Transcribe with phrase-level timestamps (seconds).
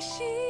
[0.00, 0.47] 心。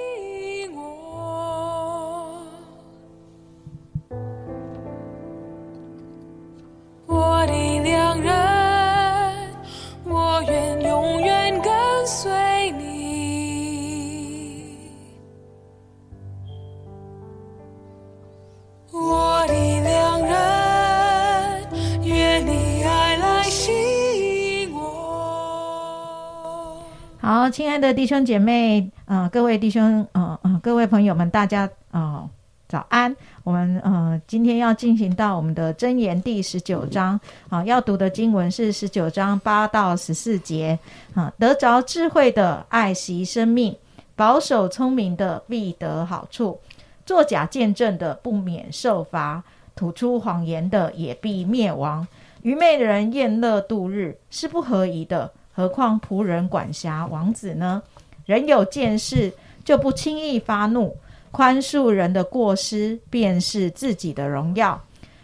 [27.31, 32.27] 好亲爱的弟兄姐妹，呃，各位弟兄，呃呃，各位朋友们，大家呃
[32.67, 33.15] 早安。
[33.45, 37.21] 我们呃今天要进行到我们的箴言第十九章
[37.51, 40.79] 啊，要读的经文是十九章八到十四节
[41.13, 41.31] 啊。
[41.39, 43.77] 得着智慧的爱惜生命，
[44.17, 46.59] 保守聪明的必得好处。
[47.05, 49.45] 作假见证的不免受罚，
[49.77, 52.09] 吐出谎言的也必灭亡。
[52.41, 55.31] 愚昧的人宴乐度日，是不合宜的。
[55.59, 57.83] 何况仆人、管辖、王子呢？
[58.27, 59.33] 人有见识，
[59.65, 60.93] 就不轻易发怒；
[61.33, 64.81] 宽恕人的过失，便是自己的荣耀。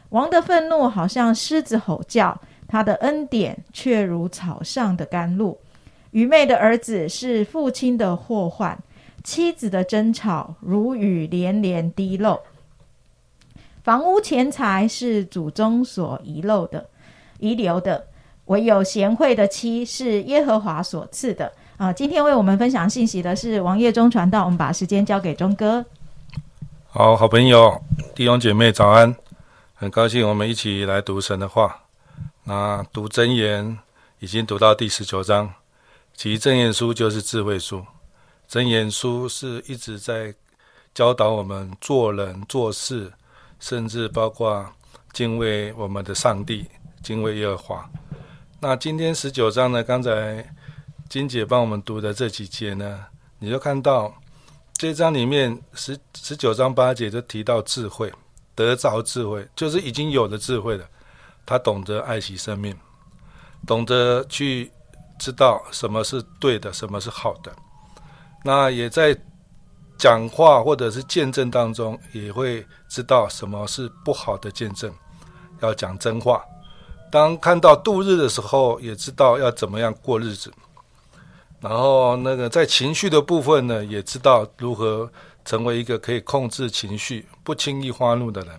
[0.09, 5.57] 王的愤怒好像狮子吼叫，他的恩典却如草上的甘露。
[6.11, 8.77] 愚昧的儿子是父亲的祸患，
[9.23, 12.41] 妻子的争吵如雨连连滴漏。
[13.85, 16.89] 房屋钱财是祖宗所遗漏的、
[17.39, 18.09] 遗留的。
[18.47, 21.93] 唯有贤惠的妻是耶和华所赐的啊！
[21.93, 25.85] 今天为我们分享信息的是王业忠传道，我们把时间交给忠哥。
[26.87, 27.83] 好好朋友
[28.15, 29.17] 弟兄姐妹早安，
[29.75, 31.81] 很高兴我们一起来读神的话。
[32.45, 33.79] 那读真言
[34.19, 35.55] 已经读到第十九章，
[36.15, 37.83] 其实真言书就是智慧书，
[38.47, 40.35] 真言书是一直在
[40.95, 43.11] 教导我们做人做事，
[43.59, 44.67] 甚至包括
[45.15, 46.67] 敬畏我们的上帝，
[47.03, 47.91] 敬畏耶和华。
[48.67, 49.85] 那今天十九章呢？
[49.85, 50.43] 刚才
[51.11, 53.05] 金姐帮我们读的这几节呢，
[53.39, 54.11] 你就看到
[54.73, 58.11] 这章里面十十九章八节就提到智慧，
[58.55, 60.89] 得着智慧就是已经有了智慧了。
[61.45, 62.75] 他懂得爱惜生命，
[63.67, 64.73] 懂得去
[65.19, 67.55] 知道什么是对的，什么是好的。
[68.43, 69.15] 那也在
[69.99, 74.91] 讲话或者是见证当中，也会知道什么是不好的见证，
[75.61, 76.43] 要讲真话。
[77.11, 80.53] 当看到度日的时候，也知道要怎么样过日子。
[81.61, 85.09] 然后那个在情绪的部分呢，也知道如何
[85.45, 88.51] 成为一个可以控制情绪、不轻易发怒的人。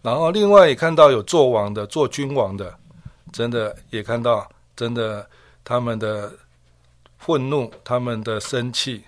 [0.00, 2.72] 然后另外也看到有做王的、做君王的，
[3.32, 5.28] 真的也看到真的
[5.64, 6.32] 他们的
[7.18, 9.04] 愤怒、他们的生气，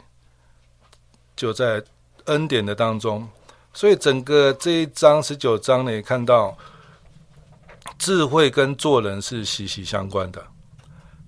[1.36, 1.82] 就在
[2.24, 3.26] 恩典的当中。
[3.72, 6.58] 所以整个这一章十九章呢，也看到。
[7.98, 10.44] 智慧跟做人是息息相关的。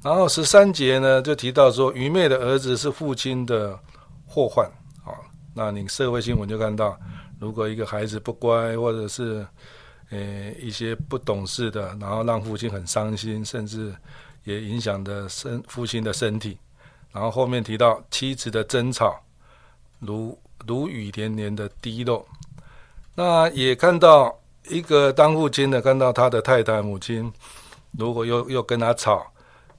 [0.02, 3.78] 然后十三节呢，就提到说，愚昧的儿子是父亲的
[4.26, 4.70] 祸患。
[5.02, 5.16] 好，
[5.54, 6.98] 那你社会新闻就看到，
[7.40, 9.46] 如果一个孩子不乖，或者是
[10.10, 13.94] 呃一些不懂事的，然后让父亲很伤心，甚至
[14.44, 16.58] 也影响的身父亲的身体。
[17.10, 19.18] 然后后面提到妻子的争吵，
[20.00, 22.26] 如如雨连连的滴漏。
[23.14, 24.38] 那也看到。
[24.68, 27.32] 一个当父亲的看到他的太太母亲，
[27.98, 29.26] 如果又又跟他吵，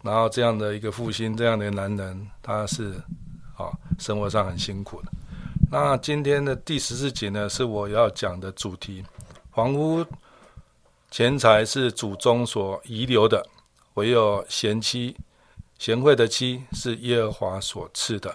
[0.04, 2.94] 然后这样的一个父亲，这样的男人，他是
[3.58, 5.08] 啊，生活上很辛苦的。
[5.72, 9.04] 那今天的第十四节呢，是我要讲的主题：
[9.52, 10.06] 房屋
[11.10, 13.46] 钱财是祖宗所遗留的，
[13.96, 15.18] 唯有贤妻
[15.80, 18.34] 贤惠的妻是耶和华所赐的。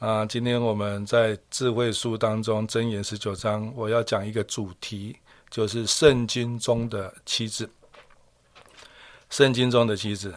[0.00, 5.14] 啊，今天我们在智慧书当中箴言十九章，我要讲一个主题，
[5.50, 7.70] 就是圣经中的妻子。
[9.28, 10.34] 圣经中的妻子，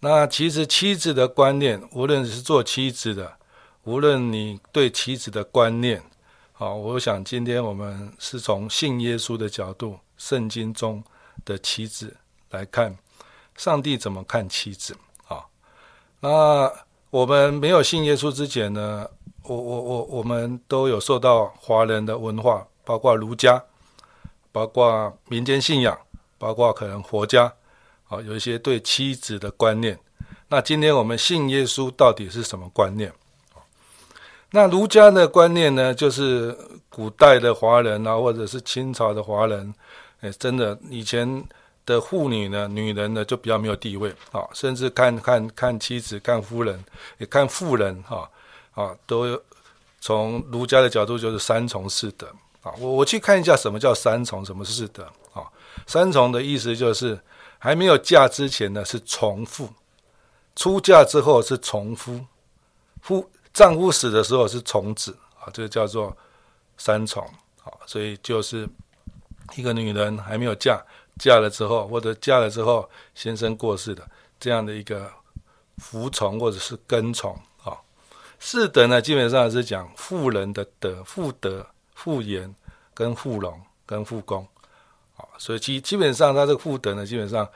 [0.00, 3.38] 那其实妻子的观念，无论是做妻子的，
[3.84, 6.02] 无论你对妻子的观念，
[6.52, 11.02] 好，我想今天我们是从信耶稣的角度，圣经中
[11.46, 12.14] 的妻子
[12.50, 12.94] 来看，
[13.56, 14.94] 上帝怎么看妻子？
[15.26, 15.46] 啊，
[16.20, 16.70] 那。
[17.10, 19.04] 我们没有信耶稣之前呢，
[19.42, 23.64] 我我我我们都有受到华人的文化，包括儒家，
[24.52, 25.98] 包括民间信仰，
[26.38, 27.52] 包括可能佛家，
[28.08, 29.98] 啊，有一些对妻子的观念。
[30.50, 33.12] 那今天我们信耶稣到底是什么观念？
[34.52, 36.56] 那儒家的观念呢，就是
[36.88, 39.74] 古代的华人啊，或者是清朝的华人，
[40.20, 41.44] 哎，真的以前。
[41.86, 46.84] 的妇女呢，女人呢就比较没有地位啊，甚至看看看妻子、看夫人，
[47.18, 48.30] 也看妇人哈
[48.74, 49.40] 啊，都
[50.00, 52.26] 从儒家的角度就是三从四德
[52.62, 52.72] 啊。
[52.78, 55.42] 我我去看一下什么叫三从，什么是四德啊？
[55.86, 57.18] 三从的意思就是
[57.58, 59.68] 还没有嫁之前呢是从父，
[60.54, 62.24] 出嫁之后是从夫，
[63.00, 66.16] 夫丈夫死的时候是从子啊，这个叫做
[66.76, 67.22] 三重
[67.64, 68.68] 啊，所以就是
[69.56, 70.80] 一个女人还没有嫁，
[71.20, 74.04] 嫁了之后或者嫁了之后先生过世的
[74.40, 75.08] 这样的一个
[75.76, 77.32] 服从或者是跟从
[77.62, 77.78] 啊。
[78.40, 81.64] 四德呢，基本上是讲妇人的德，妇德、
[81.94, 82.52] 妇言
[82.92, 84.44] 跟妇容跟妇功
[85.16, 87.48] 啊，所以基基本上他这个妇德呢，基本上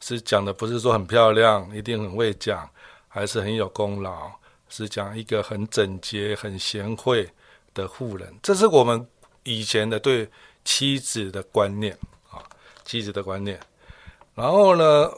[0.00, 2.68] 是讲的不是说很漂亮，一定很会讲。
[3.12, 4.30] 还是很有功劳，
[4.68, 7.28] 是讲一个很整洁、很贤惠
[7.74, 9.04] 的妇人，这是我们
[9.42, 10.30] 以前的对
[10.64, 11.98] 妻子的观念，
[12.90, 13.60] 妻子的观念。
[14.34, 15.08] 然后呢，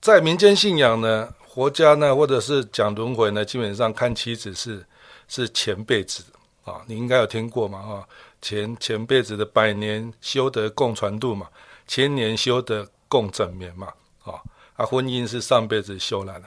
[0.00, 4.86] 在民间信仰呢，佛家呢，或者是讲轮回呢，基本上看妻子是
[5.26, 6.22] 是前辈子
[6.64, 8.06] 啊，你应该有听过嘛啊，
[8.40, 11.48] 前前辈子的百年修得共传度嘛，
[11.88, 13.88] 千年修得共枕眠嘛，
[14.22, 14.40] 啊
[14.76, 16.44] 啊，婚姻是上辈子修来的。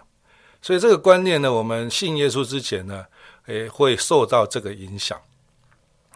[0.61, 3.05] 所以这个观念呢，我们信耶稣之前呢，
[3.47, 5.19] 诶，会受到这个影响。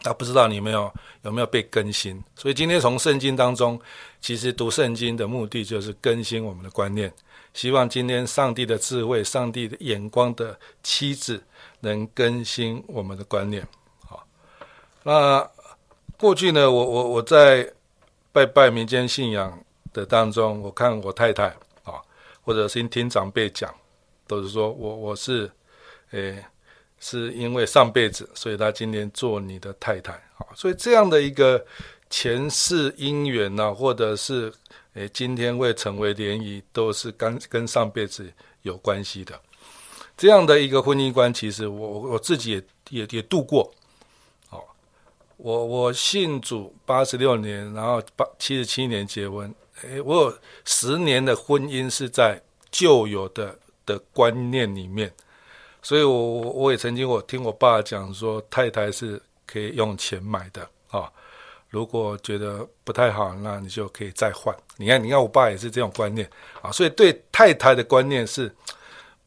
[0.04, 0.92] 那不知道你没有
[1.24, 2.24] 有没有被更新？
[2.36, 3.80] 所以今天从圣经当中，
[4.22, 7.12] 其实读圣经的目的就是更新我们的观念。
[7.54, 11.44] 希望今天上帝的智慧、上帝的眼光的妻子，
[11.82, 13.68] 能更新我们的观念。
[14.06, 14.26] 好，
[15.04, 15.50] 那
[16.18, 17.72] 过去呢，我我我在
[18.32, 19.58] 拜拜民间信仰
[19.92, 21.48] 的当中，我看我太太
[21.84, 22.00] 啊，
[22.44, 23.74] 或者是听长辈讲。
[24.28, 25.50] 都是说我我是，
[26.12, 26.46] 诶，
[27.00, 31.66] 是因为上辈子，所以他今天做你的太太啊，所以这样的一个
[32.10, 34.54] 前世姻缘呢，或者是
[34.94, 38.32] 诶，今天会成为联谊，都是跟跟上辈子
[38.62, 39.40] 有关系的。
[40.18, 43.74] 这样的一个婚姻观，其实我我自己也也也度过。
[44.50, 44.62] 哦，
[45.38, 49.54] 我我信主八十六年，然后八七十七年结婚，
[49.84, 53.58] 诶，我有十年的婚姻是在旧有的。
[53.86, 55.12] 的观念里面，
[55.82, 61.12] 所以我我我也曾经我听我爸讲说，太太是可以用钱买的啊。
[61.70, 64.56] 如果觉得不太好，那你就可以再换。
[64.78, 66.30] 你看，你看我爸也是这种观念
[66.62, 66.72] 啊。
[66.72, 68.54] 所以对太太的观念是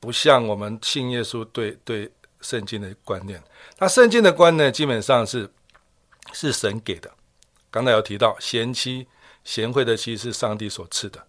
[0.00, 2.10] 不像我们信耶稣对对
[2.40, 3.40] 圣经的观念。
[3.78, 5.48] 那圣经的观念基本上是
[6.32, 7.08] 是神给的。
[7.70, 9.06] 刚才有提到贤妻
[9.44, 11.24] 贤惠的妻是上帝所赐的，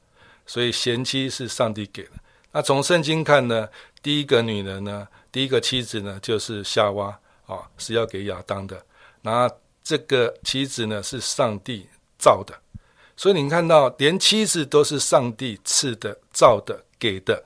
[0.47, 2.11] 所以贤妻是上帝给的。
[2.51, 3.69] 那从圣经看呢，
[4.03, 7.17] 第一个女人呢，第一个妻子呢，就是夏娃
[7.47, 8.85] 啊，是要给亚当的。
[9.21, 9.49] 那
[9.81, 11.87] 这个妻子呢，是上帝
[12.19, 12.53] 造的，
[13.15, 17.43] 所以你看到，连妻子都是上帝赐的、造的、给的，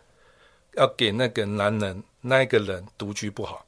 [0.73, 3.63] 要给那个男人，那个人独居不好，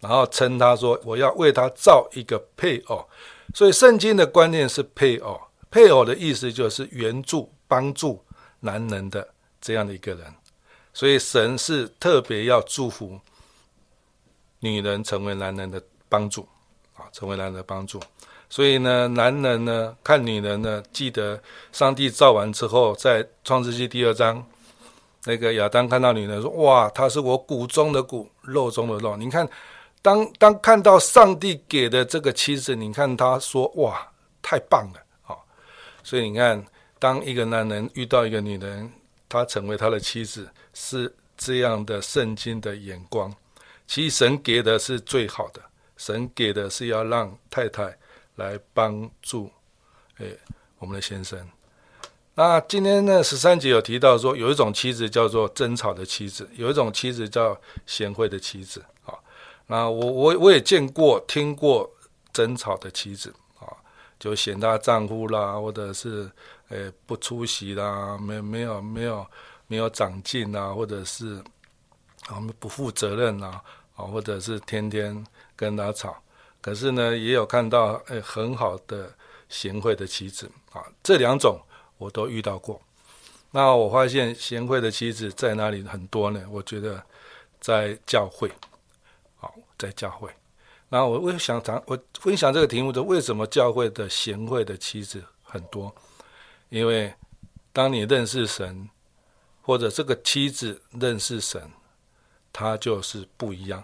[0.00, 3.08] 然后称他说：“我要为他造一个配偶。”
[3.54, 5.40] 所以圣经的观念是配偶，
[5.70, 8.24] 配偶的意思就是援助、帮助
[8.58, 9.28] 男人的
[9.60, 10.34] 这样的一个人。
[10.94, 13.20] 所以神是特别要祝福
[14.60, 16.48] 女人成为男人的帮助
[16.96, 18.00] 啊，成为男人的帮助。
[18.48, 21.42] 所以呢，男人呢看女人呢，记得
[21.72, 24.46] 上帝造完之后，在创世纪第二章，
[25.24, 29.48] 那个亚当看到女人说：“哇，她是我骨中的骨，肉中的肉。”你看，
[30.00, 34.06] 当当看到上帝给的这个妻子，你看他说：“哇，
[34.40, 35.34] 太棒了！”啊，
[36.04, 36.64] 所以你看，
[37.00, 38.92] 当一个男人遇到一个女人，
[39.34, 40.48] 他成为他的妻子。
[40.76, 43.32] 是这样的圣经的眼光，
[43.86, 45.60] 其实神给的是最好的，
[45.96, 47.96] 神给的是要让太太
[48.36, 49.50] 来帮助，
[50.18, 50.38] 诶，
[50.78, 51.38] 我们的先生。
[52.34, 57.56] 那今天呢，十三节有提到说，有一种妻子叫做争吵的妻子，有一种妻子叫
[57.86, 58.84] 贤惠的妻子。
[59.04, 59.14] 啊，
[59.66, 61.88] 那我我我也见过、听过
[62.32, 63.70] 争吵的妻子，啊，
[64.18, 66.28] 就嫌她丈夫啦，或者是
[66.68, 69.26] 诶不出席啦，没没有没有。
[69.66, 71.42] 没有长进啊，或者是
[72.28, 73.62] 我们不负责任啊，
[73.96, 76.14] 啊，或者是天天跟他吵。
[76.60, 79.10] 可是呢，也有看到诶很好的
[79.48, 81.58] 贤惠的妻子啊，这两种
[81.96, 82.78] 我都遇到过。
[83.50, 86.44] 那我发现贤惠的妻子在哪里很多呢？
[86.50, 87.02] 我觉得
[87.58, 88.52] 在教会，
[89.36, 90.28] 好，在教会。
[90.90, 95.92] 那我我想谈，我分享这个题目的为什么教会的贤惠的妻子很多？
[96.74, 97.14] 因为
[97.72, 98.88] 当你认识神。
[99.66, 101.58] 或者这个妻子认识神，
[102.52, 103.82] 他就是不一样，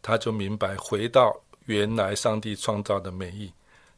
[0.00, 3.52] 他就明白回到原来上帝创造的美意，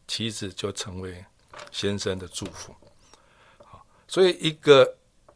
[0.08, 1.22] 妻子就成为
[1.70, 2.74] 先生的祝福。
[3.62, 4.90] 好，所以一个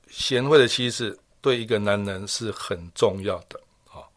[0.08, 3.60] 贤惠的妻子对一个男人是很重要的。
[3.84, 4.10] 好，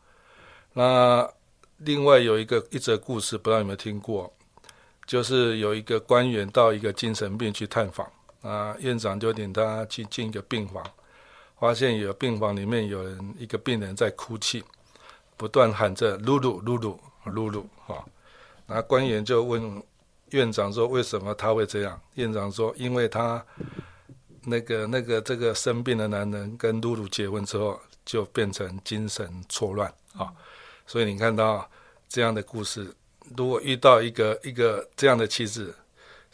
[0.71, 1.29] 那
[1.75, 4.33] 另外有一个一则故事，不知道有没有听过，
[5.05, 8.09] 就是有一个官员到一个精神病去探访，
[8.41, 10.83] 啊，院长就领他去进一个病房。
[11.59, 14.63] 发现有病房里面有人一个病人在哭泣，
[15.35, 18.01] 不断喊着“露露，露露，露露”哈。
[18.65, 19.83] 那官员就问
[20.29, 23.45] 院长说：“为什么他会这样？”院长说：“因为他
[24.45, 30.31] 那个那个这个生病的男人跟露露结婚之后，就变成精神错乱啊。
[30.87, 31.69] 所以你看到
[32.07, 32.89] 这样的故事，
[33.35, 35.75] 如果遇到一个一个这样的妻子，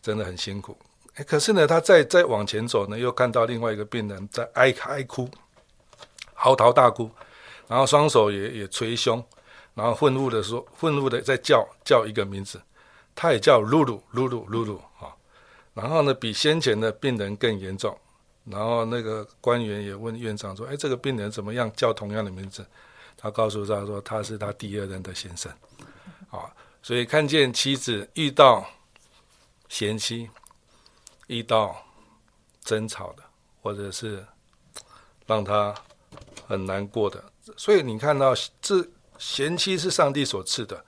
[0.04, 0.78] 真的很辛苦。
[1.16, 5.30] 哎，可是呢，他再再往前走呢，又看到另外一个病人在哀哀哭。”
[6.38, 7.10] 嚎啕大哭，
[7.68, 9.24] 然后双手也也捶胸，
[9.74, 12.62] 然后愤怒的说：“愤怒的在叫叫一个名字，
[13.16, 15.16] 他也叫露露露露露露啊。
[15.74, 17.98] 然后呢，比先前的病人更严重。
[18.44, 21.72] 然后那个官员也问院长说：‘哎，这个病人怎么样？
[21.74, 22.64] 叫同样的名字？’
[23.18, 25.52] 他告诉他说：‘他是他第二任的先生。’
[26.30, 26.52] 啊，
[26.84, 28.68] 所以看见妻子遇到
[29.70, 30.30] 贤妻，
[31.28, 31.76] 遇到
[32.64, 33.24] 争吵的，
[33.62, 34.26] 或者是
[35.26, 35.76] 让他。
[36.48, 37.22] 很难过的，
[37.58, 38.86] 所以你看到这
[39.18, 40.86] 贤妻是上帝所赐的。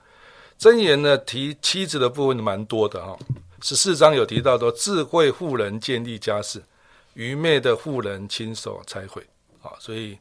[0.59, 3.17] 箴言呢提妻子的部分蛮多的哈，
[3.61, 6.61] 十四章有提到说，智慧妇人建立家室，
[7.15, 9.25] 愚昧的妇人亲手拆毁。
[9.63, 10.17] 啊，所以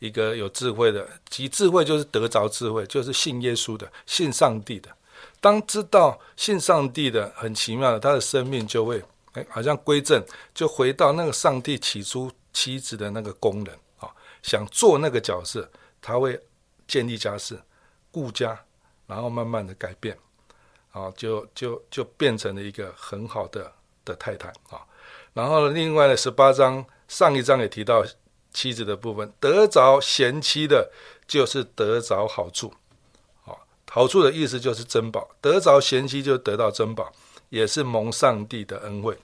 [0.00, 4.90] 一个有智慧的，其智慧就是得着智慧，就是信耶稣的，信上帝的。
[5.40, 9.00] 当知道信上帝的，很奇妙的，他的生命就会
[9.32, 10.22] 哎，好像归正，
[10.54, 14.08] 就回到那个上帝起初妻子的那个功能啊。
[14.42, 15.70] 想做那个角色，
[16.00, 16.38] 他会
[16.86, 17.58] 建立家室、
[18.10, 18.58] 顾家，
[19.06, 20.18] 然后慢慢的改变，
[20.90, 23.72] 啊，就就就变成了一个很好的
[24.04, 24.84] 的太太啊。
[25.32, 28.04] 然后另外呢，十八章上一章也提到
[28.52, 30.90] 妻子的部分，得着贤妻的，
[31.26, 32.74] 就是得着好处，
[33.46, 33.56] 啊，
[33.88, 37.10] 好处的意思就是珍宝，得着贤妻就得到珍宝，
[37.52, 39.18] 也是蒙上帝的恩惠。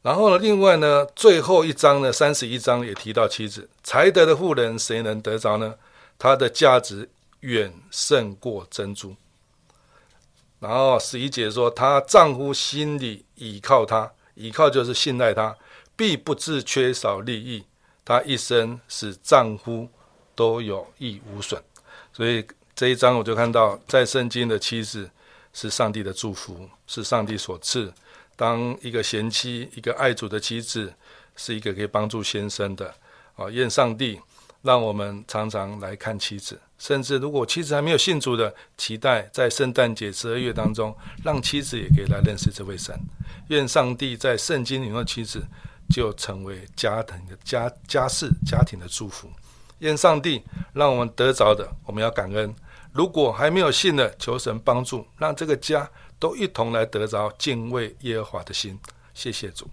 [0.00, 0.38] 然后呢？
[0.38, 1.04] 另外呢？
[1.14, 2.10] 最后一章呢？
[2.10, 5.74] 三十一章也提到妻子才德的妇人，谁能得着呢？
[6.18, 9.14] 她的价值远胜过珍珠。
[10.58, 15.54] 然后十一节说，她丈夫心里倚靠她，倚靠就是信赖她，
[15.94, 17.66] 必不致缺少利益。
[18.06, 19.86] 她一生使丈夫
[20.34, 21.62] 都有益无损。
[22.14, 25.10] 所以这一章我就看到，在圣经的妻子
[25.60, 27.92] 是上帝的祝福，是上帝所赐。
[28.36, 30.94] 当一个贤妻、一个爱主的妻子，
[31.34, 32.94] 是一个可以帮助先生的
[33.34, 33.50] 啊。
[33.50, 34.20] 愿上帝
[34.62, 42.96] 让我们常常来看妻子，甚至如果妻子还没有信主的，期待在圣诞节十二月当中，让妻子也可以来认识这位神。
[43.48, 45.44] 愿上帝在圣经里面的妻子
[45.90, 49.28] 就成为家庭的家家事家庭的祝福。
[49.80, 50.40] 愿上帝
[50.72, 52.48] 让我们得着的，我们要感恩；
[52.98, 55.88] 如果还没有信的，求神帮助，让这个家。
[56.20, 58.76] 都一同来得着敬畏耶和华的心，
[59.14, 59.70] 谢谢主。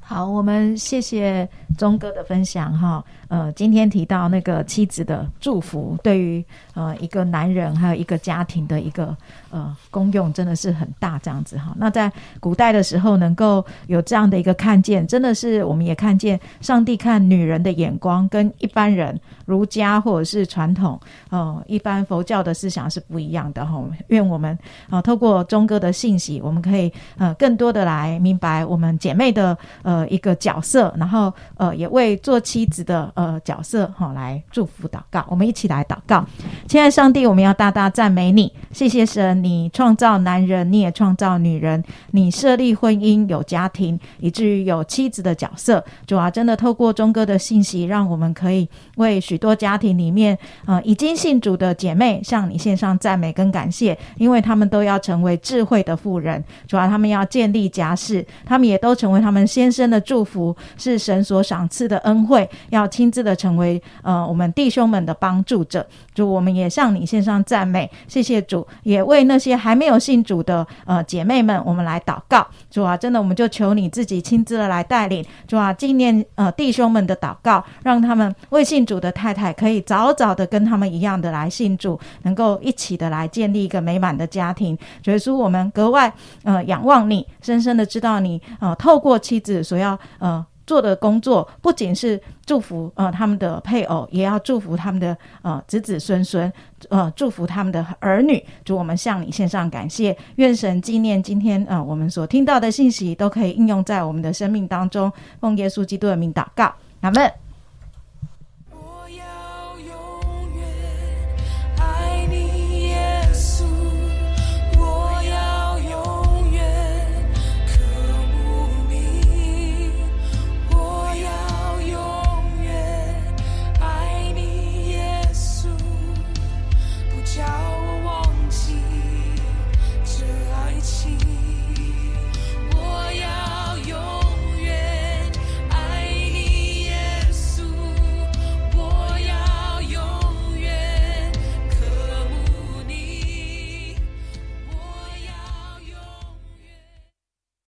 [0.00, 3.04] 好，我们谢谢钟哥的分享哈。
[3.34, 9.16] 呃，今天提到那个妻子的祝福，对于呃一个男人还有一个家庭的一个
[9.50, 11.74] 呃功用，真的是很大这样子哈。
[11.76, 21.00] 那在古代的时候，能够有这样的一个看见，真的是我们也看见上帝看女人的眼光，跟一般人儒家或者是传统
[21.30, 23.82] 呃一般佛教的思想是不一样的哈。
[24.08, 24.56] 愿我们
[24.88, 33.10] 啊透过钟哥的信息，我们可以呃更多的来明白我们姐妹的呃一个角色，然后呃也为做妻子的。
[33.14, 36.24] 呃，呃角色哈，来祝福祷告，我们一起来祷告。
[36.68, 45.82] 亲爱上帝，我们要大大赞美你，谢谢神，你创造男人，你也创造女人，你设立婚姻有家庭，以至于有妻子的角色。
[46.06, 56.42] 主啊，真的透过钟哥的信息，让我们可以为许多家庭里面呃已经信主的姐妹向你献上赞美跟感谢，因为他们都要成为智慧的妇人。
[56.66, 63.03] 主啊，他们要建立家室，他们也都成为他们先生的祝福，是神所赏赐的恩惠，要亲。
[63.04, 84.78] 亲自的成为呃我们弟兄们的帮助者，主我们也向你献上赞美，谢谢主，也为那些还没有信主的呃姐妹们，我们来祷告，主啊，真的我们就求你自己亲自的来带领，主啊，纪念呃弟兄们的祷告，让他们未信主的太太可以早早的跟他们一样的来信主，能够一起的来建立一个美满的家庭。
[85.04, 86.10] 所以说，我们格外
[86.44, 90.42] 呃仰望你，深深的知道你呃透过妻子所要呃。
[90.66, 96.52] 做的工作不仅是祝福呃他们的配偶，也要祝福他们的呃子子孙孙，
[96.88, 98.44] 呃祝福他们的儿女。
[98.64, 105.12] 祝我们向你献上感谢，愿神纪念今天呃我们所听到的信息，都可以应用在我们的生命当中。
[105.40, 107.43] 奉耶稣基督的名祷告，阿门。